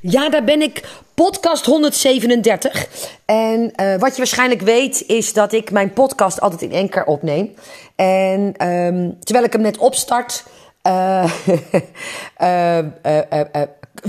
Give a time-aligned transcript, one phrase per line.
[0.00, 0.82] Ja, daar ben ik.
[1.14, 2.86] Podcast 137.
[3.24, 7.54] En uh, wat je waarschijnlijk weet, is dat ik mijn podcast altijd in enker opneem.
[7.96, 10.44] En um, terwijl ik hem net opstart,
[10.82, 11.32] uh,
[12.42, 12.78] uh,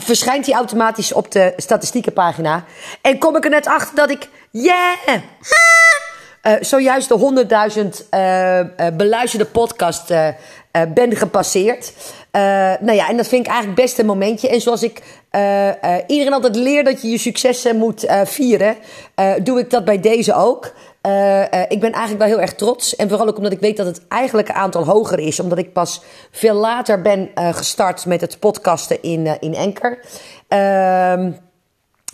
[0.09, 2.63] verschijnt hij automatisch op de statistiekenpagina.
[3.01, 4.97] En kom ik er net achter dat ik, yeah,
[6.71, 7.45] zojuist de
[8.85, 10.07] 100.000 beluisterde podcast
[10.93, 11.93] ben gepasseerd.
[12.31, 12.41] Uh,
[12.79, 14.49] nou ja, en dat vind ik eigenlijk best een momentje.
[14.49, 15.73] En zoals ik uh, uh,
[16.07, 18.75] iedereen altijd leer dat je je successen moet vieren,
[19.43, 20.65] doe ik dat bij deze ook.
[21.67, 22.95] ik ben eigenlijk wel heel erg trots.
[22.95, 25.39] En vooral ook omdat ik weet dat het eigenlijke aantal hoger is.
[25.39, 29.99] Omdat ik pas veel later ben gestart met het podcasten in, in Enker.
[30.47, 31.31] Ehm,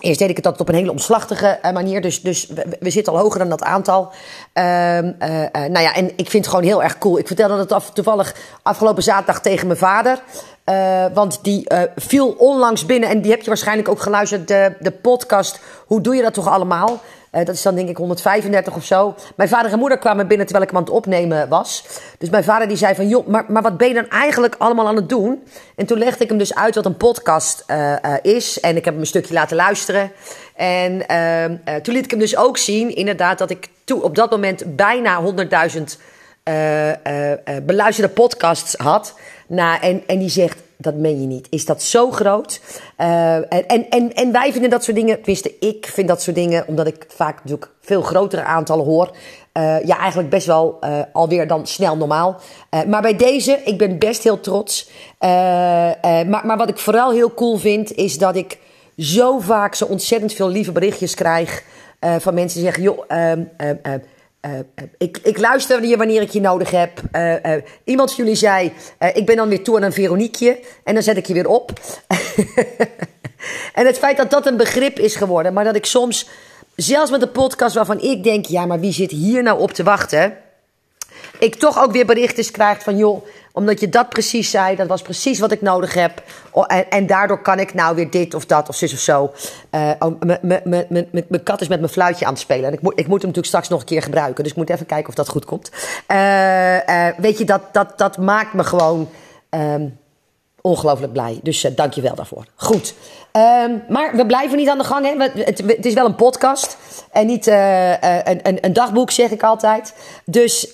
[0.08, 2.02] Eerst deed ik het altijd op een hele omslachtige manier.
[2.02, 2.48] Dus, dus
[2.80, 4.12] we, zitten al hoger dan dat aantal.
[4.54, 5.12] Uh, uh,
[5.52, 7.18] nou ja, en ik vind het gewoon heel erg cool.
[7.18, 10.22] Ik vertelde het af, toevallig afgelopen zaterdag tegen mijn vader.
[10.70, 13.10] Uh, want die viel onlangs binnen.
[13.10, 14.48] En die heb je waarschijnlijk ook geluisterd.
[14.48, 15.60] De, de podcast.
[15.86, 17.02] Hoe doe je dat toch allemaal?
[17.32, 19.16] Uh, dat is dan denk ik 135 of zo.
[19.36, 21.86] Mijn vader en moeder kwamen binnen terwijl ik hem aan het opnemen was.
[22.18, 24.88] Dus mijn vader die zei van, joh, maar, maar wat ben je dan eigenlijk allemaal
[24.88, 25.44] aan het doen?
[25.76, 27.66] En toen legde ik hem dus uit wat een podcast
[28.22, 28.60] is.
[28.60, 30.12] En ik heb hem een stukje laten luisteren.
[30.56, 34.32] En ehm, toen liet ik hem dus ook zien, inderdaad, dat ik toen op dat
[34.32, 35.22] moment bijna
[35.76, 35.84] 100.000
[37.64, 39.14] beluisterde podcasts had.
[39.48, 41.48] Nou, en, en die zegt, dat meen je niet.
[41.50, 42.62] Is dat zo groot?
[42.98, 46.68] Uh, en, en, en wij vinden dat soort dingen, tenminste ik vind dat soort dingen,
[46.68, 49.12] omdat ik vaak natuurlijk veel grotere aantallen hoor.
[49.54, 52.40] Uh, ja, eigenlijk best wel uh, alweer dan snel normaal.
[52.88, 54.90] maar bij deze, ik ben best heel trots.
[55.20, 58.58] maar, maar wat ik vooral heel cool vind, is dat ik
[58.98, 61.64] zo vaak zo ontzettend veel lieve berichtjes krijg
[62.00, 64.00] van mensen die zeggen, joh, ehm, ehm,
[64.48, 67.02] uh, ik, ik luister hier wanneer ik je nodig heb.
[67.12, 67.54] Uh,
[67.84, 68.72] iemand van jullie zei:
[69.14, 70.60] Ik ben dan weer toe aan een Veroniekje.
[70.84, 71.72] En dan zet ik je weer op.
[73.80, 75.54] en het feit dat dat een begrip is geworden.
[75.54, 76.30] Maar dat ik soms,
[76.76, 79.84] zelfs met een podcast waarvan ik denk: Ja, maar wie zit hier nou op te
[79.84, 80.38] wachten?
[81.40, 85.02] Ik toch ook weer berichten krijg van: Joh, omdat je dat precies zei, dat was
[85.02, 86.24] precies wat ik nodig heb.
[86.68, 89.32] En, en daardoor kan ik nou weer dit of dat of zus of zo.
[89.72, 89.92] Uh,
[91.28, 92.66] mijn kat is met mijn fluitje aan het spelen.
[92.66, 94.44] En ik, moet, ik moet hem natuurlijk straks nog een keer gebruiken.
[94.44, 95.72] Dus ik moet even kijken of dat goed komt.
[96.12, 99.10] Uh, uh, weet je, dat, dat, dat maakt me gewoon
[99.50, 99.98] um,
[100.68, 101.40] ongelooflijk blij.
[101.44, 102.46] Dus uh, dank je wel daarvoor.
[102.56, 102.94] Goed.
[103.34, 105.06] Um, maar we blijven niet aan de gang.
[105.06, 105.42] Hè?
[105.44, 106.78] Het, het, is wel een podcast.
[107.12, 109.94] En niet uh, een, een, een, dagboek, zeg ik altijd.
[110.26, 110.72] Dus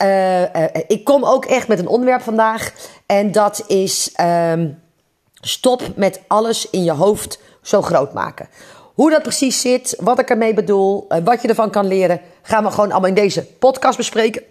[0.87, 2.71] ik kom ook echt met een onderwerp vandaag.
[3.05, 4.81] En dat is um,
[5.41, 8.49] stop met alles in je hoofd zo groot maken.
[8.93, 12.71] Hoe dat precies zit, wat ik ermee bedoel, wat je ervan kan leren, gaan we
[12.71, 14.43] gewoon allemaal in deze podcast bespreken.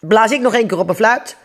[0.00, 1.36] Blaas ik nog één keer op een fluit.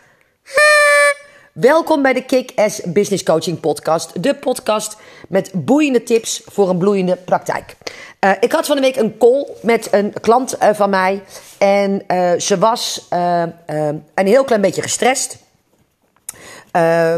[1.60, 4.22] Welkom bij de Kick-Ass Business Coaching Podcast.
[4.22, 4.96] De podcast
[5.28, 7.76] met boeiende tips voor een bloeiende praktijk.
[8.20, 11.22] Uh, ik had van de week een call met een klant uh, van mij.
[11.58, 15.38] En uh, ze was een heel klein beetje gestrest.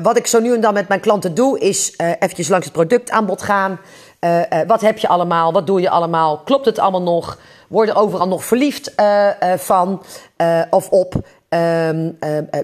[0.02, 3.42] wat ik zo nu en dan met mijn klanten doe, is eventjes langs het productaanbod
[3.42, 3.80] gaan.
[4.66, 5.52] wat heb je allemaal?
[5.52, 6.38] Wat doe je allemaal?
[6.38, 7.38] Klopt het allemaal nog?
[7.68, 8.94] Worden overal nog verliefd
[9.56, 10.02] van
[10.70, 11.14] of op?
[11.54, 12.16] Um,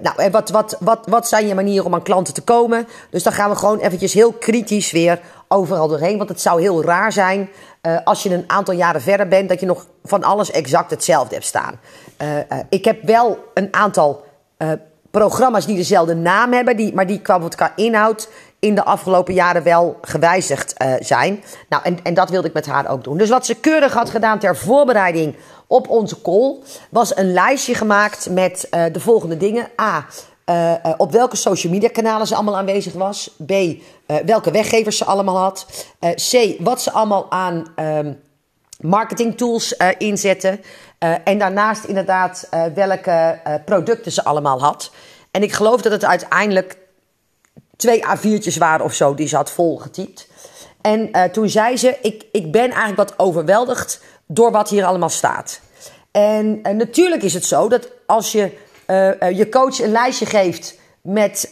[0.02, 2.88] nou, en wat, wat, wat, wat zijn je manieren om aan klanten te komen?
[3.10, 6.16] Dus dan gaan we gewoon eventjes heel kritisch weer overal doorheen.
[6.16, 7.48] Want het zou heel raar zijn
[7.82, 11.34] uh, als je een aantal jaren verder bent, dat je nog van alles exact hetzelfde
[11.34, 11.80] hebt staan.
[12.22, 14.24] Uh, ik heb wel een aantal
[15.10, 19.62] programma's die dezelfde naam hebben, die, maar die qua, qua inhoud in de afgelopen jaren
[19.62, 21.42] wel gewijzigd zijn.
[21.68, 23.16] Nou, en, en dat wilde ik met haar ook doen.
[23.16, 25.36] Dus wat ze keurig had gedaan ter voorbereiding
[25.66, 26.56] op onze call
[26.91, 29.69] was een lijstje gemaakt met uh, de volgende dingen.
[29.81, 30.06] A.
[30.50, 33.31] Uh, uh, op welke social media kanalen ze allemaal aanwezig was.
[33.47, 33.53] B.
[34.25, 35.66] welke weggevers ze allemaal had.
[36.31, 36.56] C.
[36.59, 38.21] Wat ze allemaal aan um,
[38.81, 40.60] marketing tools inzetten.
[41.25, 44.91] en daarnaast inderdaad welke producten ze allemaal had.
[45.31, 46.77] En ik geloof dat het uiteindelijk
[47.77, 50.28] twee A4'tjes waren of zo die ze had volgetypt.
[50.86, 55.60] En toen zei ze: ik, ik ben eigenlijk wat overweldigd door wat hier allemaal staat.
[56.10, 58.53] En, en natuurlijk is het zo dat als je
[58.86, 61.50] uh, je coach een lijstje geeft met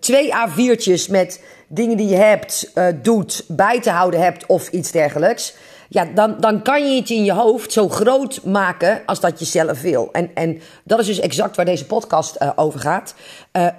[0.00, 5.54] twee A4'tjes met dingen die je hebt, doet, bij te houden hebt of iets dergelijks.
[5.92, 9.44] Ja, dan, dan kan je het in je hoofd zo groot maken als dat je
[9.44, 10.08] zelf wil.
[10.12, 13.14] En, en dat is dus exact waar deze podcast over gaat.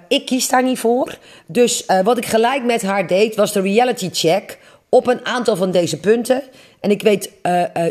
[0.08, 1.18] ik kies daar niet voor.
[1.46, 4.58] Dus wat ik gelijk met haar deed was de reality check
[4.88, 6.42] op een aantal van deze punten.
[6.80, 7.30] En ik weet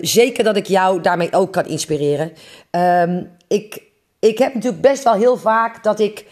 [0.01, 2.31] zeker dat ik jou daarmee ook kan inspireren.
[2.71, 3.81] Um, ik,
[4.19, 6.25] ik heb natuurlijk best wel heel vaak dat ik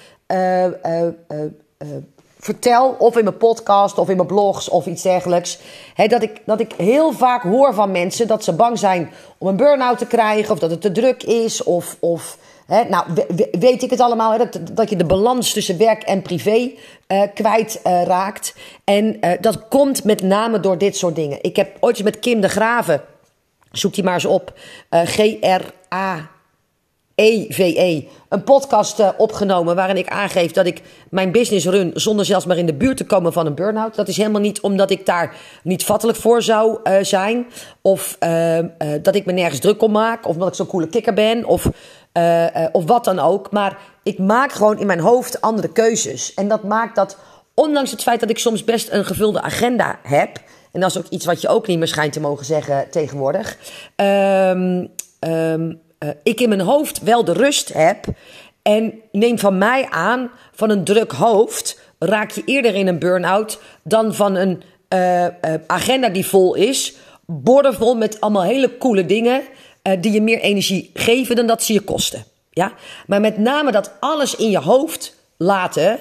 [2.41, 5.59] vertel, of in mijn podcast, of in mijn blogs, of iets dergelijks.
[6.07, 9.55] Dat, ik, dat ik heel vaak hoor van mensen dat ze bang zijn om een
[9.55, 11.97] burn-out te krijgen, of dat het te druk is, of.
[11.99, 12.37] of
[12.89, 13.05] nou,
[13.51, 16.71] weet ik het allemaal, dat, dat je de balans tussen werk en privé
[17.07, 18.55] uh, kwijt uh, raakt.
[18.83, 21.37] En uh, dat komt met name door dit soort dingen.
[21.41, 23.01] Ik heb ooit eens met Kim de Graven,
[23.71, 24.53] zoek die maar eens op,
[24.89, 26.29] G-R-A.
[27.21, 28.03] EVE, e.
[28.29, 32.57] een podcast uh, opgenomen waarin ik aangeef dat ik mijn business run zonder zelfs maar
[32.57, 33.95] in de buurt te komen van een burn-out.
[33.95, 37.45] Dat is helemaal niet omdat ik daar niet vattelijk voor zou uh, zijn
[37.81, 38.59] of uh,
[39.01, 41.69] dat ik me nergens druk om maak of omdat ik zo'n coole kikker ben of,
[42.71, 43.51] of wat dan ook.
[43.51, 46.33] Maar ik maak gewoon in mijn hoofd andere keuzes.
[46.33, 47.17] En dat maakt dat,
[47.53, 50.37] ondanks het feit dat ik soms best een gevulde agenda heb,
[50.71, 53.57] en dat is ook iets wat je ook niet meer schijnt te mogen zeggen tegenwoordig.
[53.95, 58.05] Um, um, uh, ik in mijn hoofd wel de rust heb.
[58.61, 63.61] En neem van mij aan, van een druk hoofd raak je eerder in een burn-out
[63.83, 65.29] dan van een uh, uh,
[65.67, 66.95] agenda die vol is.
[67.25, 69.41] Bordenvol met allemaal hele coole dingen
[69.99, 72.25] die je meer energie geven dan dat ze je kosten.
[72.49, 72.73] Ja?
[73.07, 75.99] Maar met name dat alles in je hoofd laten,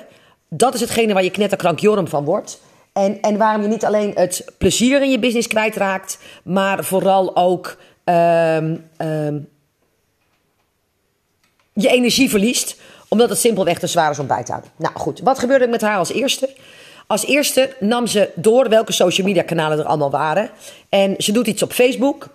[0.48, 2.60] dat is hetgene waar je knetterkrank Jorm van wordt.
[2.92, 7.76] En, en waarom je niet alleen het plezier in je business kwijtraakt, maar vooral ook
[8.04, 9.48] um, um,
[11.82, 12.76] je energie verliest,
[13.08, 14.70] omdat het simpelweg te zwaar is om bij te houden.
[14.76, 16.48] Nou goed, wat gebeurde er met haar als eerste?
[17.06, 20.50] Als eerste nam ze door welke social media kanalen er allemaal waren.
[20.88, 22.28] En ze doet iets op Facebook.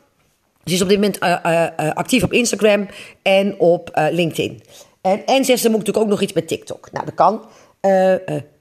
[0.65, 2.87] Ze is op dit moment uh, uh, actief op Instagram
[3.21, 4.63] en op LinkedIn.
[5.01, 6.91] En, en zegt ze moet natuurlijk ook nog iets met TikTok.
[6.91, 7.45] Nou, dat kan.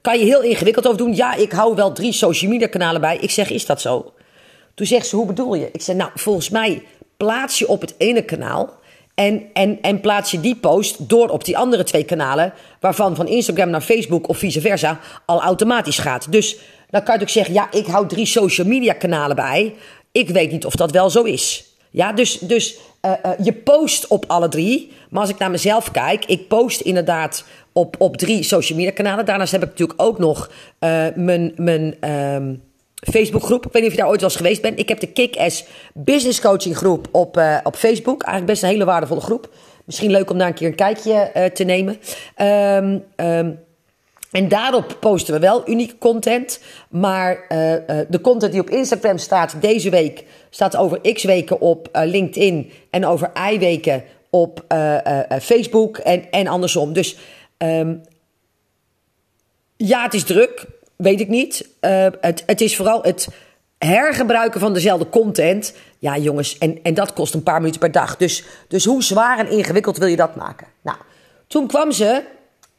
[0.01, 1.15] kan je heel ingewikkeld over doen.
[1.15, 3.17] Ja, ik hou wel drie social media kanalen bij.
[3.17, 4.13] Ik zeg, is dat zo?
[4.73, 5.69] Toen zegt ze, hoe bedoel je?
[5.71, 6.83] Ik zeg, nou, volgens mij
[7.17, 8.69] plaats je op het ene kanaal
[9.15, 13.27] en, en, en plaats je die post door op die andere twee kanalen, waarvan van
[13.27, 16.31] Instagram naar Facebook of vice versa al automatisch gaat.
[16.31, 16.57] Dus
[16.89, 19.75] dan kan je ook zeggen: ja, ik hou drie social media kanalen bij.
[20.11, 21.65] Ik weet niet of dat wel zo is.
[21.91, 24.91] Ja, dus, dus uh, uh, je post op alle drie.
[25.09, 29.25] Maar als ik naar mezelf kijk, ik post inderdaad op, op drie social media kanalen.
[29.25, 31.53] Daarnaast heb ik natuurlijk ook nog uh, mijn.
[31.55, 32.63] mijn um,
[33.11, 33.65] Facebookgroep.
[33.65, 34.79] Ik weet niet of je daar ooit wel eens geweest bent.
[34.79, 38.23] Ik heb de Kick-Ass Business Coaching groep op, uh, op Facebook.
[38.23, 39.49] Eigenlijk best een hele waardevolle groep.
[39.85, 41.99] Misschien leuk om daar een keer een kijkje uh, te nemen.
[42.41, 43.59] Um, um,
[44.31, 46.59] en daarop posten we wel unieke content.
[46.89, 47.47] Maar uh,
[48.09, 50.23] de content die op Instagram staat deze week...
[50.49, 52.71] staat over x weken op LinkedIn...
[52.89, 54.65] en over y weken op
[55.41, 56.93] Facebook en, en andersom.
[56.93, 57.17] Dus
[57.57, 58.01] um,
[59.77, 60.65] ja, het is druk
[60.97, 61.69] weet ik niet.
[61.81, 63.27] Uh, het, het is vooral het
[63.77, 65.73] hergebruiken van dezelfde content.
[65.99, 68.17] Ja, jongens, en, en dat kost een paar minuten per dag.
[68.17, 70.67] Dus, dus hoe zwaar en ingewikkeld wil je dat maken?
[70.81, 70.97] Nou,
[71.47, 72.23] toen kwam ze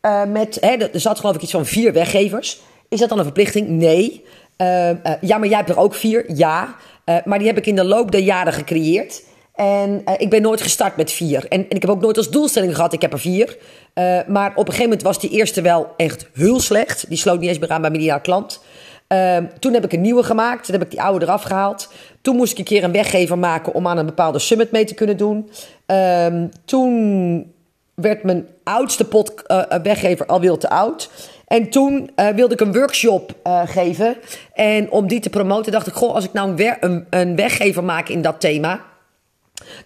[0.02, 0.58] uh, met.
[0.60, 2.60] Hè, er zat geloof ik iets van vier weggevers.
[2.88, 3.68] Is dat dan een verplichting?
[3.68, 4.24] Nee.
[4.58, 4.90] Uh,
[5.20, 6.34] ja, maar jij hebt er ook vier.
[6.34, 6.76] Ja.
[7.24, 9.22] maar die heb ik in de loop der jaren gecreëerd.
[9.56, 11.46] En uh, ik ben nooit gestart met vier.
[11.48, 13.56] En, ik heb ook nooit als doelstelling gehad, ik heb er vier.
[13.94, 17.08] Uh, maar op een gegeven moment was die eerste wel echt heel slecht.
[17.08, 18.64] Die sloot niet eens meer aan bij mijn klant.
[19.08, 20.64] Uh, toen heb ik een nieuwe gemaakt.
[20.64, 21.92] Toen heb ik die oude eraf gehaald.
[22.20, 24.94] Toen moest ik een keer een weggever maken om aan een bepaalde summit mee te
[24.94, 25.50] kunnen doen.
[25.86, 27.52] Ehm, toen
[27.94, 31.10] werd mijn oudste pot, uh, weggever alweer te oud.
[31.46, 33.32] En toen wilde ik een workshop
[33.64, 34.16] geven.
[34.52, 36.74] En om die te promoten dacht ik, goh, als ik nou
[37.10, 38.80] een weggever maak in dat thema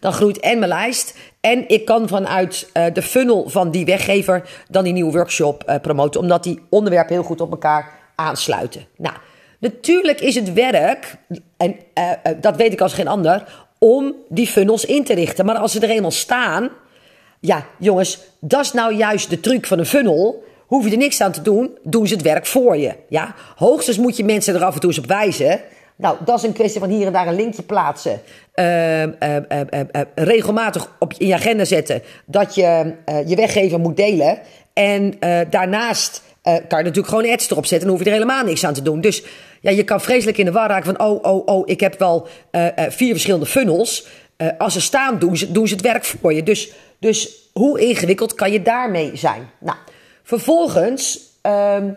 [0.00, 1.14] dan groeit en mijn lijst.
[1.40, 5.74] En ik kan vanuit uh, de funnel van die weggever dan die nieuwe workshop uh,
[5.82, 6.20] promoten.
[6.20, 8.86] Omdat die onderwerpen heel goed op elkaar aansluiten.
[8.96, 9.14] Nou,
[9.58, 11.16] natuurlijk is het werk,
[11.56, 12.10] en uh,
[12.40, 15.44] dat weet ik als geen ander, om die funnels in te richten.
[15.44, 16.70] Maar als ze er eenmaal staan,
[17.40, 20.44] ja jongens, dat is nou juist de truc van een funnel.
[20.66, 22.94] Hoef je er niks aan te doen, doen ze het werk voor je.
[23.08, 23.34] Ja?
[23.56, 25.60] Hoogstens moet je mensen er af en toe eens op wijzen.
[26.00, 28.20] Nou, dat is een kwestie van hier en daar een linkje plaatsen.
[28.54, 29.10] Uh, uh,
[29.48, 29.80] uh,
[30.14, 32.94] regelmatig op, in je agenda zetten dat je
[33.26, 34.38] je weggever moet delen.
[34.72, 35.14] En
[35.50, 37.88] daarnaast kan je natuurlijk gewoon ads erop zetten.
[37.88, 39.00] Dan hoef je er helemaal niks aan te doen.
[39.00, 39.22] Dus
[39.60, 41.06] ja, je kan vreselijk in de war raken van...
[41.06, 42.28] oh, oh, oh, ik heb wel
[42.88, 44.06] vier verschillende funnels.
[44.58, 46.42] als ze staan, doen ze, doen ze het werk voor je.
[46.42, 49.50] Dus, dus hoe ingewikkeld kan je daarmee zijn?
[49.58, 49.78] Nou,
[50.22, 51.92] vervolgens ehm,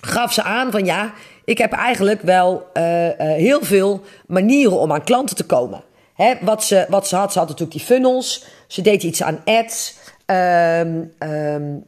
[0.00, 1.12] gaf ze aan van ja
[1.44, 5.82] ik heb eigenlijk wel uh, uh, heel veel manieren om aan klanten te komen.
[6.14, 8.44] Hè, wat, ze, wat ze had, ze had natuurlijk die funnels.
[8.66, 9.96] Ze deed iets aan ads.
[10.26, 11.84] Um, um,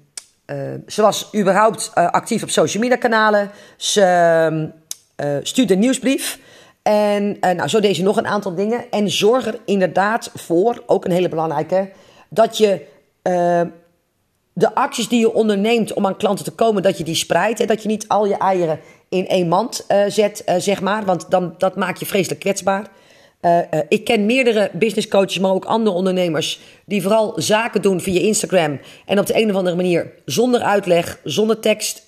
[0.46, 3.50] uh, ze was überhaupt actief op social media kanalen.
[3.76, 4.70] Ze
[5.42, 6.38] stuurde een nieuwsbrief.
[6.82, 8.90] En nou, zo deed ze nog een aantal dingen.
[8.90, 11.90] En zorg er inderdaad voor, ook een hele belangrijke,
[12.28, 12.86] dat je
[14.58, 17.60] de acties die je onderneemt om aan klanten te komen, dat je die spreidt.
[17.60, 21.04] En dat je niet al je eieren in één mand uh, zet, uh, zeg maar.
[21.04, 22.86] Want dan, dat maakt je vreselijk kwetsbaar.
[23.40, 23.58] Uh,
[23.88, 26.60] ik ken meerdere business coaches, maar ook andere ondernemers.
[26.84, 28.80] die vooral zaken doen via Instagram.
[29.06, 32.06] En op de een of andere manier zonder uitleg, zonder tekst,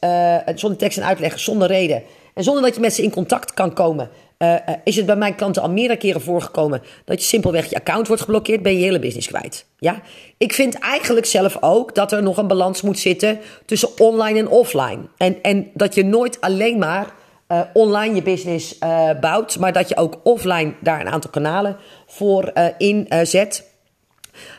[0.55, 2.02] zonder tekst en uitleg, zonder reden.
[2.35, 4.11] En zonder dat je met ze in contact kan komen.
[4.38, 7.76] Uh, uh, is het bij mijn klanten al meerdere keren voorgekomen dat je simpelweg je
[7.76, 9.66] account wordt geblokkeerd, ben je je hele business kwijt.
[9.78, 10.00] Ja?
[10.37, 14.49] Ik vind eigenlijk zelf ook dat er nog een balans moet zitten tussen online en
[14.49, 14.99] offline.
[15.16, 17.07] En, en dat je nooit alleen maar
[17.49, 18.78] uh, online je business
[19.21, 21.76] bouwt, maar dat je ook offline daar een aantal kanalen
[22.07, 23.71] voor inzet.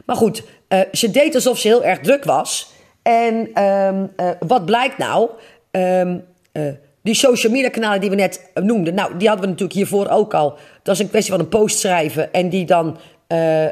[0.06, 0.44] maar goed,
[0.92, 2.72] ze deed alsof ze heel erg druk was.
[3.02, 4.06] En ehm,
[4.40, 5.30] wat blijkt nou?
[7.02, 10.34] Die social media kanalen die we net noemden, nou, die hadden we natuurlijk hiervoor ook
[10.34, 10.58] al.
[10.84, 12.98] Dat is een kwestie van een post schrijven en die dan.
[13.28, 13.66] Uh,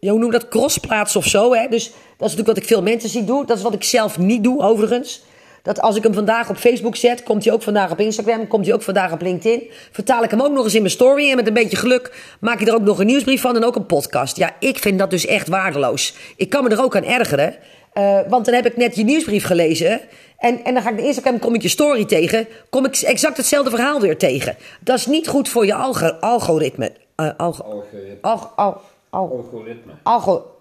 [0.00, 0.48] hoe noem dat?
[0.48, 1.54] Crossplaatsen of zo.
[1.54, 1.68] Hè?
[1.68, 3.46] Dus dat is natuurlijk wat ik veel mensen zie doen.
[3.46, 5.22] Dat is wat ik zelf niet doe, overigens.
[5.62, 8.64] Dat als ik hem vandaag op Facebook zet, komt hij ook vandaag op Instagram, komt
[8.66, 9.70] hij ook vandaag op LinkedIn.
[9.90, 12.60] Vertaal ik hem ook nog eens in mijn story en met een beetje geluk maak
[12.60, 14.36] ik er ook nog een nieuwsbrief van en ook een podcast.
[14.36, 16.14] Ja, ik vind dat dus echt waardeloos.
[16.36, 17.54] Ik kan me er ook aan ergeren.
[17.98, 20.00] Uh, want dan heb ik net je nieuwsbrief gelezen.
[20.38, 22.48] En, en dan ga ik de Instagram, kom ik je story tegen.
[22.70, 24.56] Kom ik exact hetzelfde verhaal weer tegen.
[24.80, 26.92] Dat is niet goed voor je algo, algoritme.
[27.16, 28.18] Uh, algo, algoritme.
[28.20, 29.92] Al, al, al, algoritme.
[30.02, 30.52] Algo,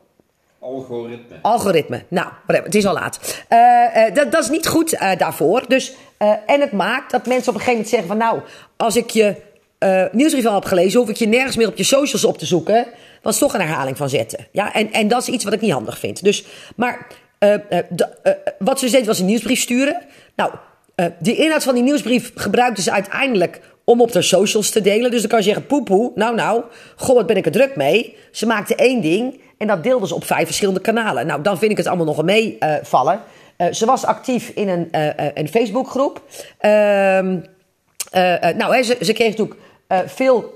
[0.59, 1.35] Algoritme.
[1.41, 2.03] Algoritme.
[2.07, 3.45] Nou, het is al laat.
[3.49, 5.63] Uh, uh, dat, dat, is niet goed daarvoor.
[5.67, 5.93] Dus,
[6.45, 8.17] en het maakt dat mensen op een gegeven moment zeggen van...
[8.17, 8.39] nou,
[8.77, 9.35] als ik je
[10.11, 10.99] nieuwsbrief al heb gelezen...
[10.99, 12.87] hoef ik je nergens meer op je socials op te zoeken...
[13.21, 14.47] want is toch een herhaling van zetten.
[14.51, 16.23] Ja, en, en dat is iets wat ik niet handig vind.
[16.23, 17.07] Dus, maar
[17.39, 17.79] uh, uh,
[18.59, 20.05] wat ze deed was een nieuwsbrief sturen.
[20.35, 20.51] Nou,
[21.19, 25.11] de inhoud van die nieuwsbrief gebruikte ze uiteindelijk om op de socials te delen.
[25.11, 26.63] Dus dan kan je zeggen, poepoe, nou nou,
[26.95, 28.15] goh, wat ben ik er druk mee.
[28.31, 31.27] Ze maakte één ding en dat deelde ze op vijf verschillende kanalen.
[31.27, 33.21] Nou, dan vind ik het allemaal nog meevallen.
[33.71, 34.87] ze was actief in een,
[35.33, 36.21] een Facebookgroep.
[36.57, 37.39] Ehm,
[38.57, 39.59] nou, he, ze, ze kreeg natuurlijk
[40.05, 40.53] veel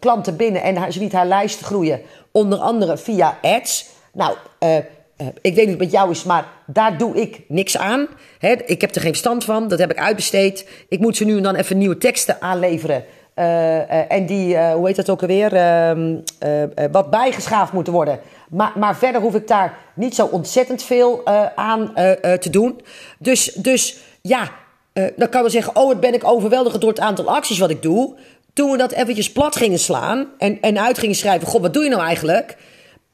[0.00, 2.00] klanten binnen en ze liet haar lijst groeien.
[2.32, 3.86] Onder andere via ads.
[4.12, 4.36] Nou,
[5.18, 8.06] uh, ik weet niet met jou is, maar daar doe ik niks aan.
[8.66, 10.68] ik heb er geen verstand van, dat heb ik uitbesteed.
[10.88, 13.04] Ik moet ze nu en dan even nieuwe teksten aanleveren.
[13.36, 16.16] Uh, uh, en die, hoe heet dat ook alweer, ehm,
[16.92, 18.20] wat bijgeschaafd moeten worden.
[18.48, 21.92] Maar, maar verder hoef ik daar niet zo ontzettend veel aan
[22.40, 22.80] te doen.
[23.18, 24.50] Dus, dus ja,
[25.16, 27.82] dan kan we zeggen, oh, het ben ik overweldigd door het aantal acties wat ik
[27.82, 28.14] doe.
[28.52, 31.82] Toen we dat eventjes plat gingen slaan en, en uit gingen schrijven, god, wat doe
[31.84, 32.56] je nou eigenlijk?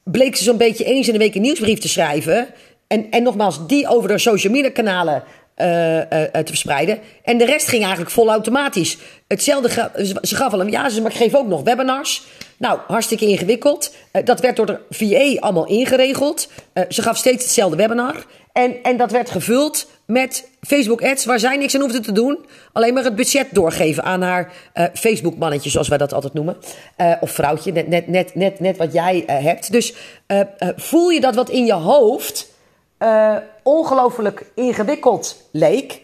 [0.03, 2.47] Bleek ze zo'n beetje eens in de week een nieuwsbrief te schrijven.
[2.87, 5.23] En, en nogmaals, die over de social media kanalen
[5.61, 6.99] uh, uh, te verspreiden.
[7.23, 8.97] En de rest ging eigenlijk vol automatisch.
[9.27, 9.91] Hetzelfde,
[10.21, 12.23] ze gaf al een ja, ze maar ik geef ook nog webinars.
[12.57, 13.93] Nou, hartstikke ingewikkeld.
[14.23, 16.49] Dat werd door de VA allemaal ingeregeld.
[16.89, 18.25] ze gaf steeds hetzelfde webinar.
[18.53, 22.45] En, en dat werd gevuld met Facebook ads waar zij niks aan hoefde te doen.
[22.73, 24.51] Alleen maar het budget doorgeven aan haar
[24.93, 26.57] Facebook mannetje, zoals wij dat altijd noemen.
[27.19, 29.71] Of vrouwtje, net, net, net, net, net wat jij hebt.
[29.71, 29.93] Dus
[30.75, 32.49] voel je dat wat in je hoofd
[33.63, 36.01] ongelooflijk ingewikkeld leek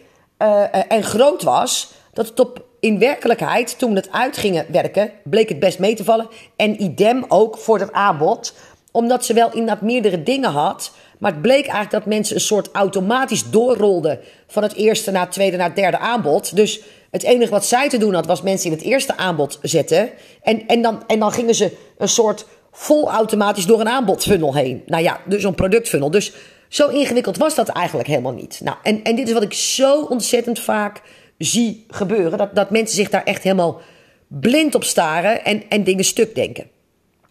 [0.88, 5.58] en groot was, dat het op in werkelijkheid, toen het uit gingen werken, bleek het
[5.58, 6.28] best mee te vallen.
[6.56, 8.54] En idem ook voor het aanbod,
[8.90, 12.68] omdat ze wel inderdaad meerdere dingen had maar het bleek eigenlijk dat mensen een soort
[12.72, 16.56] automatisch doorrolden van het eerste naar het tweede naar het derde aanbod.
[16.56, 20.10] Dus het enige wat zij te doen had, was mensen in het eerste aanbod zetten.
[20.42, 24.82] En, en, dan, en dan gingen ze een soort vol automatisch door een aanbodfunnel heen.
[24.86, 26.10] Nou ja, dus een productfunnel.
[26.10, 26.32] Dus
[26.68, 28.60] zo ingewikkeld was dat eigenlijk helemaal niet.
[28.62, 31.02] Nou, en, en dit is wat ik zo ontzettend vaak
[31.38, 32.38] zie gebeuren.
[32.38, 33.80] Dat, dat mensen zich daar echt helemaal
[34.26, 36.66] blind op staren en, en dingen stuk denken.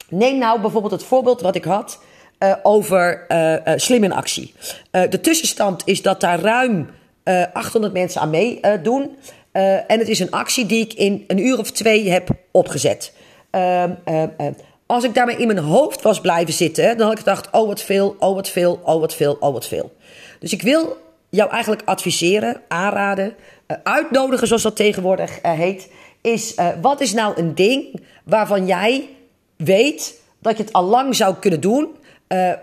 [0.09, 1.99] Neem nou bijvoorbeeld het voorbeeld wat ik had
[2.39, 4.53] uh, over uh, Slim in Actie.
[4.91, 6.89] de tussenstand is dat daar ruim
[7.53, 9.17] 800 mensen aan meedoen.
[9.51, 13.13] en het is een actie die ik in een uur of twee heb opgezet.
[14.87, 17.81] Als ik daarmee in mijn hoofd was blijven zitten, dan had ik gedacht: oh wat
[17.81, 19.91] veel, oh wat veel, oh wat veel, oh wat veel.
[20.39, 20.97] Dus ik wil
[21.29, 23.35] jou eigenlijk adviseren, aanraden,
[23.83, 25.89] uitnodigen, zoals dat tegenwoordig heet.
[26.21, 29.09] Is wat is nou een ding waarvan jij
[29.55, 31.95] weet dat je het al lang zou kunnen doen,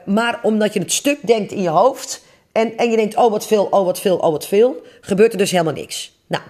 [0.05, 3.47] maar omdat je het stuk denkt in je hoofd en, en je denkt, oh wat
[3.47, 6.17] veel, oh wat veel, oh wat veel, gebeurt er dus helemaal niks.
[6.27, 6.43] Nou,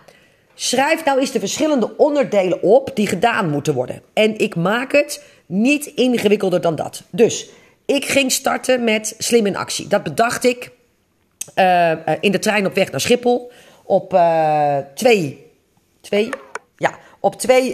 [0.54, 4.02] schrijf nou eens de verschillende onderdelen op die gedaan moeten worden.
[4.12, 7.02] En ik maak het niet ingewikkelder dan dat.
[7.10, 7.48] Dus
[7.84, 9.86] ik ging starten met Slim in Actie.
[9.86, 10.70] Dat bedacht ik
[11.54, 15.50] uh, in de trein op weg naar Schiphol op uh, twee,
[16.00, 16.28] twee,
[16.76, 17.72] ja, op twee,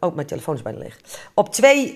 [0.00, 1.00] oh mijn telefoon is bijna leeg.
[1.34, 1.94] Op twee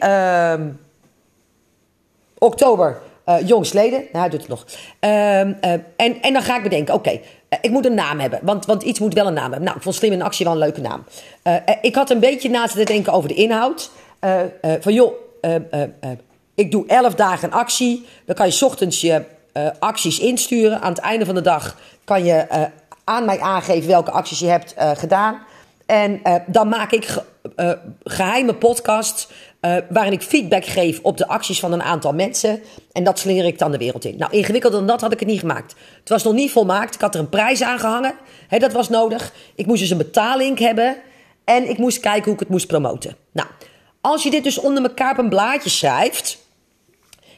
[2.38, 3.99] oktober uh, jongsleden.
[3.99, 4.66] Nou, hij doet het nog.
[4.99, 5.52] Ehm,
[5.96, 7.20] en, en dan ga ik bedenken, oké,
[7.61, 8.40] ik moet een naam hebben.
[8.42, 9.62] Want, want iets moet wel een naam hebben.
[9.62, 11.04] Nou, ik vond Slim in Actie wel een leuke naam.
[11.80, 13.90] ik had een beetje na te denken over de inhoud.
[14.81, 15.12] Van joh,
[16.55, 18.07] ik doe elf dagen actie.
[18.25, 19.25] Dan kan je ochtends je
[19.79, 20.81] acties insturen.
[20.81, 22.69] Aan het einde van de dag kan je
[23.05, 25.38] aan mij aangeven welke acties je hebt gedaan.
[25.87, 27.23] En dan maak ik
[27.57, 27.73] uh,
[28.05, 29.29] geheime podcasts
[29.88, 32.61] waarin ik feedback geef op de acties van een aantal mensen.
[32.93, 34.17] En dat slinger ik dan de wereld in.
[34.17, 35.75] Nou, ingewikkelder dan dat had ik het niet gemaakt.
[36.00, 36.95] Het was nog niet volmaakt.
[36.95, 38.14] Ik had er een prijs aan gehangen.
[38.49, 39.33] He, dat was nodig.
[39.55, 40.97] Ik moest dus een betaling hebben.
[41.45, 43.17] En ik moest kijken hoe ik het moest promoten.
[43.33, 43.49] Nou,
[44.02, 46.38] als je dit dus onder elkaar op een blaadje schrijft.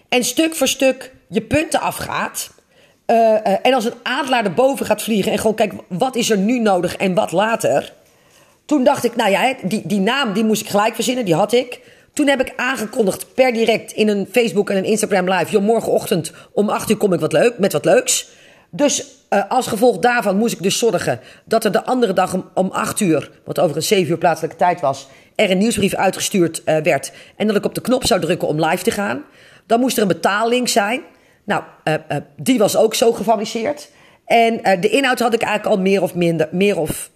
[0.09, 2.51] En stuk voor stuk je punten afgaat.
[3.63, 5.33] en als een adelaar erboven gaat vliegen.
[5.33, 7.93] En gewoon kijken, wat is er nu nodig en wat later
[8.65, 11.53] toen dacht ik, nou ja, die, die naam die moest ik gelijk verzinnen, die had
[11.53, 11.81] ik.
[12.13, 15.51] Toen heb ik aangekondigd per direct in een Facebook en een Instagram live...
[15.51, 18.29] joh, morgenochtend om 8 uur kom ik wat leuk, met wat leuks.
[18.71, 22.51] Dus uh, als gevolg daarvan moest ik dus zorgen dat er de andere dag om,
[22.55, 23.31] om 8 uur...
[23.45, 25.09] wat overigens 7 uur plaatselijke tijd was...
[25.35, 27.13] er een nieuwsbrief uitgestuurd uh, werd...
[27.37, 29.25] en dat ik op de knop zou drukken om live te gaan.
[29.67, 31.01] Dan moest er een betaallink zijn.
[31.45, 31.95] Nou, uh,
[32.37, 33.91] die was ook zo gefabriceerd.
[34.25, 36.49] En de inhoud had ik eigenlijk al meer of minder...
[36.51, 37.11] meer of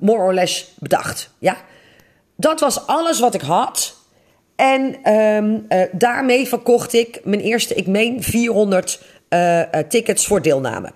[0.00, 1.30] more or less bedacht.
[1.38, 1.56] Ja?
[2.36, 3.96] Dat was alles wat ik had.
[4.56, 9.00] En um, daarmee verkocht ik mijn eerste, ik meen, 400
[9.88, 10.92] tickets voor deelname.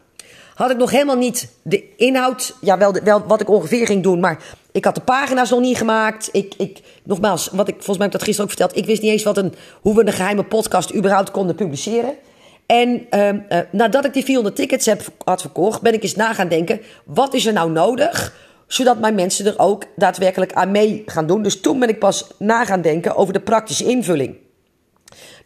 [0.57, 4.38] Had ik nog helemaal niet de inhoud, ja, wel wat ik ongeveer ging doen, maar
[4.76, 6.28] ik had de pagina's nog niet gemaakt.
[6.33, 8.76] Ik, ik, nogmaals, wat ik volgens mij heb dat gisteren ook verteld.
[8.76, 12.14] Ik wist niet eens wat een, hoe we een geheime podcast überhaupt konden publiceren.
[12.66, 13.38] En uh, uh,
[13.71, 17.35] nadat ik die 400 tickets heb, had verkocht, ben ik eens na gaan denken: wat
[17.35, 18.35] is er nou nodig?
[18.66, 21.42] Zodat mijn mensen er ook daadwerkelijk aan mee gaan doen.
[21.42, 24.37] Dus toen ben ik pas na gaan denken over de praktische invulling.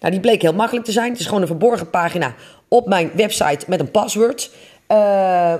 [0.00, 1.10] Nou, die bleek heel makkelijk te zijn.
[1.10, 2.34] Het is gewoon een verborgen pagina
[2.68, 4.50] op mijn website met een paswoord.
[4.90, 5.54] Uh,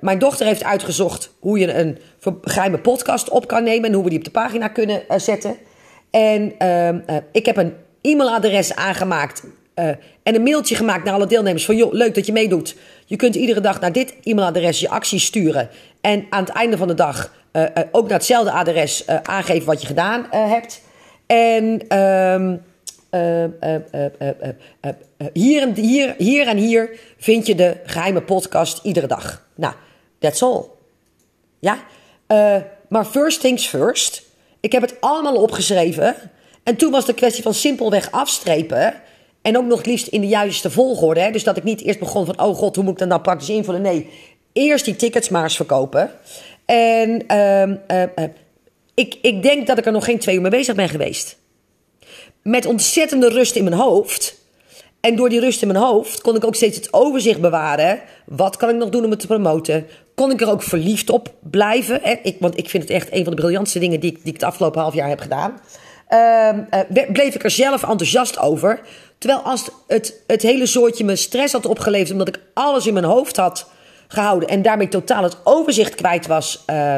[0.00, 1.98] mijn dochter heeft uitgezocht hoe je een
[2.42, 5.56] geheime podcast op kan nemen en hoe we die op de pagina kunnen zetten.
[6.10, 7.00] En ehm,
[7.32, 9.42] ik heb een e-mailadres aangemaakt
[10.22, 12.76] en een mailtje gemaakt naar alle deelnemers van joh, leuk dat je meedoet.
[13.06, 15.68] Je kunt iedere dag naar dit e-mailadres je acties sturen.
[16.00, 17.32] En aan het einde van de dag
[17.90, 20.82] ook naar hetzelfde adres aangeven wat je gedaan hebt.
[21.26, 21.82] En
[23.10, 23.56] um,
[25.32, 29.46] hier, en, hier, hier en hier vind je de geheime podcast iedere dag.
[29.54, 29.74] Nou,
[30.18, 30.64] that's all.
[31.58, 31.78] Ja?
[32.88, 34.22] maar first things first.
[34.60, 36.14] Ik heb het allemaal opgeschreven.
[36.62, 38.94] En toen was de kwestie van simpelweg afstrepen.
[39.42, 41.20] En ook nog liefst in de juiste volgorde.
[41.20, 41.30] Hè?
[41.30, 43.48] Dus dat ik niet eerst begon van, oh god, hoe moet ik dan nou praktisch
[43.48, 43.82] invullen?
[43.82, 44.10] Nee,
[44.52, 46.10] eerst die tickets maar eens verkopen.
[46.64, 48.24] En uh,
[48.94, 51.36] ik, ik denk dat ik er nog geen twee uur mee bezig ben geweest.
[52.46, 54.36] Met ontzettende rust in mijn hoofd.
[55.00, 58.00] En door die rust in mijn hoofd kon ik ook steeds het overzicht bewaren.
[58.24, 59.86] Wat kan ik nog doen om het te promoten?
[60.14, 62.00] Kon ik er ook verliefd op blijven?
[62.22, 64.40] Ik, want ik vind het echt een van de briljantste dingen die ik, die ik
[64.40, 65.60] het afgelopen half jaar heb gedaan.
[66.10, 68.80] Uh, bleef ik er zelf enthousiast over.
[69.18, 73.04] Terwijl als het, het hele soortje me stress had opgeleverd, omdat ik alles in mijn
[73.04, 73.70] hoofd had
[74.08, 76.96] gehouden en daarmee totaal het overzicht kwijt was uh,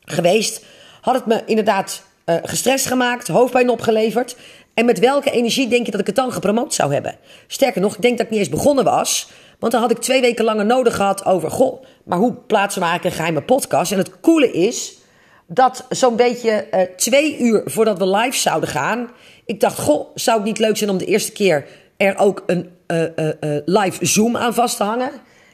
[0.00, 0.64] geweest,
[1.00, 4.36] had het me inderdaad uh, gestrest gemaakt, hoofdpijn opgeleverd.
[4.74, 7.16] En met welke energie denk je dat ik het dan gepromoot zou hebben?
[7.46, 9.30] Sterker nog, ik denk dat ik niet eens begonnen was.
[9.58, 12.86] Want dan had ik twee weken langer nodig gehad over, goh, maar hoe plaatsen we
[12.86, 13.92] eigenlijk een geheime podcast?
[13.92, 14.98] En het coole is
[15.46, 19.10] dat zo'n beetje uh, twee uur voordat we live zouden gaan,
[19.44, 22.70] ik dacht, goh, zou het niet leuk zijn om de eerste keer er ook een
[22.86, 25.10] uh, uh, live Zoom aan vast te hangen?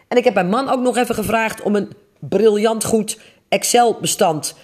[0.09, 4.55] En ik heb mijn man ook nog even gevraagd om een briljant goed Excel-bestand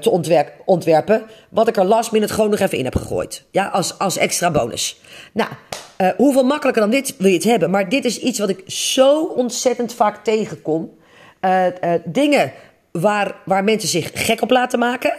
[0.00, 1.22] te ontwerp ontwerpen.
[1.48, 3.44] Wat ik er last minute gewoon nog even in heb gegooid.
[3.50, 5.00] Ja, als, als extra bonus.
[5.32, 5.50] Nou,
[6.16, 7.70] hoeveel makkelijker dan dit wil je het hebben?
[7.70, 10.90] Maar dit is iets wat ik zo ontzettend vaak tegenkom.
[12.04, 12.52] dingen
[12.92, 15.14] waar, waar mensen zich gek op laten maken.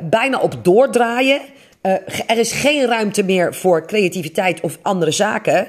[0.00, 1.40] bijna op doordraaien.
[1.82, 1.92] Uh,
[2.26, 5.68] er is geen ruimte meer voor creativiteit of andere zaken.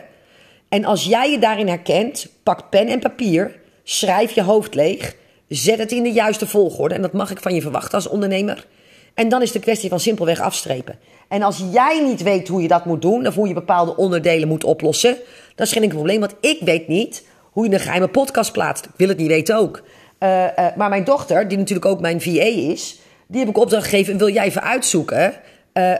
[0.69, 5.15] En als jij je daarin herkent, pak pen en papier, schrijf je hoofd leeg,
[5.55, 6.95] zet het in de juiste volgorde.
[6.95, 8.67] En dat mag ik van je verwachten als ondernemer.
[9.13, 10.99] En dan is de kwestie van simpelweg afstrepen.
[11.27, 14.47] En als jij niet weet hoe je dat moet doen, of hoe je bepaalde onderdelen
[14.47, 15.17] moet oplossen,
[15.55, 16.19] dan is geen enkel probleem.
[16.19, 18.85] Want ik weet niet hoe je een geheime podcast plaatst.
[18.85, 19.81] Ik wil het niet weten ook.
[20.19, 23.83] Uh, uh, maar mijn dochter, die natuurlijk ook mijn VA is, die heb ik opdracht
[23.83, 25.33] gegeven: wil jij even uitzoeken
[25.73, 25.95] uh,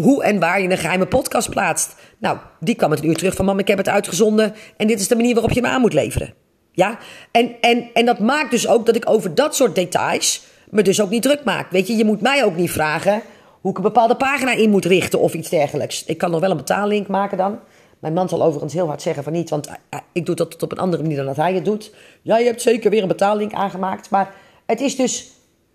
[0.00, 1.94] hoe en waar je een geheime podcast plaatst.
[2.18, 4.54] Nou, die kwam het een uur terug van: Mam, ik heb het uitgezonden.
[4.76, 6.34] En dit is de manier waarop je me aan moet leveren.
[6.80, 6.98] Ja,
[7.30, 11.00] en, en, en dat maakt dus ook dat ik over dat soort details me dus
[11.00, 11.70] ook niet druk maak.
[11.70, 13.22] Weet je, je moet mij ook niet vragen
[13.60, 16.04] hoe ik een bepaalde pagina in moet richten of iets dergelijks.
[16.04, 17.58] Ik kan nog wel een betaallink maken dan.
[17.98, 19.68] Mijn man zal overigens heel hard zeggen van niet, want
[20.12, 21.94] ik doe dat op een andere manier dan dat hij het doet.
[22.22, 24.10] Ja, je hebt zeker weer een betaallink aangemaakt.
[24.10, 24.34] Maar
[24.66, 25.30] het is dus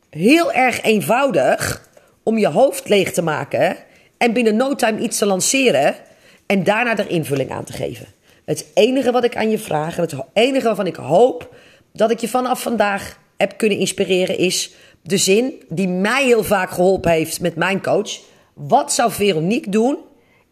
[0.09, 1.89] heel erg eenvoudig
[2.23, 3.77] om je hoofd leeg te maken
[4.17, 5.95] en binnen no time iets te lanceren
[6.45, 8.07] en daarna er invulling aan te geven.
[8.45, 11.55] Het enige wat ik aan je vraag en het enige waarvan ik hoop
[11.93, 16.69] dat ik je vanaf vandaag heb kunnen inspireren is de zin die mij heel vaak
[16.69, 18.19] geholpen heeft met mijn coach.
[18.53, 19.97] Wat zou Veronique doen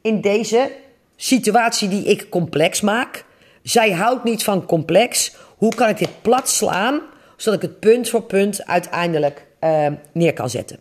[0.02, 0.72] in deze
[1.16, 3.26] situatie die ik complex maak?
[3.64, 5.36] Zij houdt niet van complex.
[5.58, 7.02] Hoe kan ik dit plat slaan
[7.38, 10.80] zodat ik het punt voor punt uiteindelijk uh, neer kan zetten?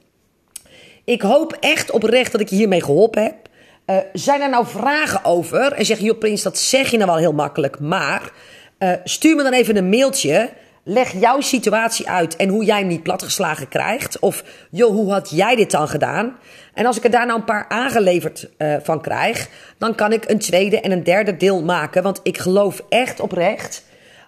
[1.04, 3.48] Ik hoop echt oprecht dat ik je hiermee geholpen heb.
[3.86, 5.72] Uh, zijn er nou vragen over?
[5.72, 7.80] En zeg je, joh Prins, dat zeg je nou wel heel makkelijk.
[7.80, 8.30] Maar
[8.78, 10.50] uh, stuur me dan even een mailtje.
[10.84, 14.18] Leg jouw situatie uit en hoe jij hem niet platgeslagen krijgt.
[14.18, 16.36] Of, joh, hoe had jij dit dan gedaan?
[16.74, 19.48] En als ik er daar nou een paar aangeleverd uh, van krijg...
[19.78, 22.02] dan kan ik een tweede en een derde deel maken.
[22.02, 23.84] Want ik geloof echt oprecht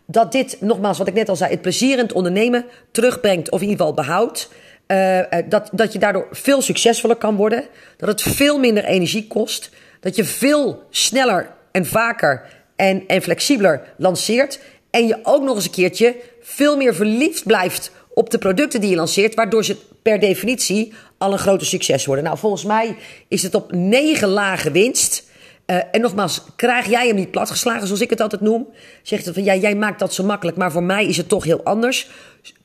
[0.06, 1.50] dat dit, nogmaals wat ik net al zei...
[1.50, 4.50] het plezier in het ondernemen terugbrengt of in ieder geval behoudt...
[4.86, 5.18] Uh,
[5.48, 7.64] dat, dat je daardoor veel succesvoller kan worden.
[7.96, 9.70] Dat het veel minder energie kost.
[10.00, 12.42] Dat je veel sneller en vaker
[12.76, 14.60] en, en flexibeler lanceert.
[14.90, 18.90] En je ook nog eens een keertje veel meer verliefd blijft op de producten die
[18.90, 19.34] je lanceert.
[19.34, 22.24] Waardoor ze per definitie al een grote succes worden.
[22.24, 22.96] Nou, volgens mij
[23.28, 25.24] is het op negen lage winst.
[25.66, 28.68] Uh, en nogmaals, krijg jij hem niet platgeslagen, zoals ik het altijd noem?
[29.02, 31.44] Zegt het van ja, jij maakt dat zo makkelijk, maar voor mij is het toch
[31.44, 32.10] heel anders.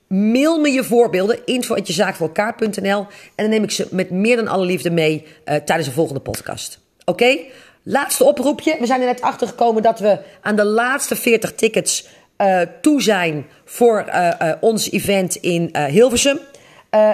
[0.10, 3.00] Mail me je voorbeelden, info.jezaakvoorelkaar.nl.
[3.00, 6.20] En dan neem ik ze met meer dan alle liefde mee uh, tijdens de volgende
[6.20, 6.80] podcast.
[7.06, 7.38] Oké?
[7.84, 8.76] Laatste oproepje.
[8.80, 13.02] We zijn er net achter gekomen dat we aan de laatste 40 tickets uh, toe
[13.02, 16.40] zijn voor uh, ons event in Hilversum.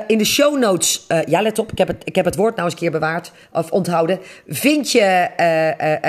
[0.08, 2.66] in de show notes, ja let op, ik heb, het, ik heb het woord nou
[2.66, 4.20] eens een keer bewaard of onthouden.
[4.48, 5.30] Vind je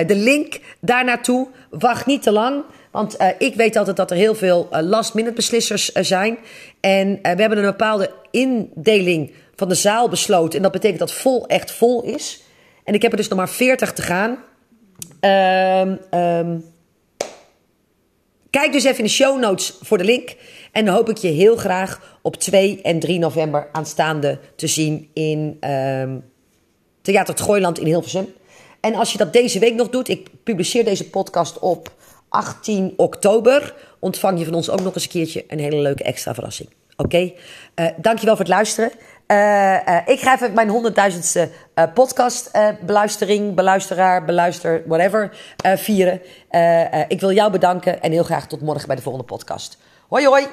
[0.07, 1.49] de link daar naartoe.
[1.71, 2.65] Wacht niet te lang.
[2.97, 6.39] Want uh, ik weet altijd dat er heel veel uh, last-minute beslissers uh, zijn.
[6.81, 10.57] En we hebben een bepaalde indeling van de zaal besloten.
[10.57, 12.43] En dat betekent dat vol echt vol is.
[12.85, 14.31] En ik heb er dus nog maar 40 te gaan.
[15.81, 16.65] Um, um,
[18.51, 20.37] kijk dus even in de show notes voor de link.
[20.73, 25.11] En dan hoop ik je heel graag op 2 en 3 november aanstaande te zien
[25.13, 26.25] in um,
[27.03, 28.27] Theater het Gooiland in Hilversum.
[28.81, 31.95] En als je dat deze week nog doet, ik publiceer deze podcast op
[32.29, 36.35] 18 oktober ontvang je van ons ook nog eens een keertje een hele leuke extra
[36.35, 36.69] verrassing.
[36.97, 37.17] Oké?
[37.17, 37.37] Okay?
[37.75, 38.91] Uh, dankjewel voor het luisteren.
[39.27, 39.37] Uh,
[39.89, 41.51] uh, ik ga even mijn honderdduizendste
[41.95, 45.37] podcast beluistering, beluisteraar, beluister, whatever,
[45.77, 46.21] vieren.
[47.09, 49.79] ik wil jou bedanken en heel graag tot morgen bij de volgende podcast.
[50.09, 50.47] Hoi hoi!